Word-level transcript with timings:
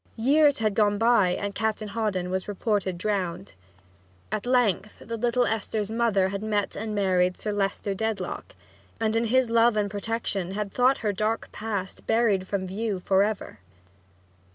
Years 0.17 0.57
had 0.57 0.73
gone 0.73 0.97
by 0.97 1.29
and 1.35 1.53
Captain 1.53 1.89
Hawdon 1.89 2.31
was 2.31 2.47
reported 2.47 2.97
drowned. 2.97 3.53
At 4.31 4.47
length 4.47 4.97
the 5.05 5.15
little 5.15 5.45
Esther's 5.45 5.91
mother 5.91 6.29
had 6.29 6.41
met 6.41 6.75
and 6.75 6.95
married 6.95 7.37
Sir 7.37 7.51
Leicester 7.51 7.93
Dedlock, 7.93 8.55
and 8.99 9.15
in 9.15 9.25
his 9.25 9.51
love 9.51 9.77
and 9.77 9.91
protection 9.91 10.53
had 10.53 10.71
thought 10.73 10.97
her 11.05 11.13
dark 11.13 11.51
past 11.51 12.07
buried 12.07 12.47
from 12.47 12.65
view 12.65 12.99
for 12.99 13.21
ever. 13.21 13.59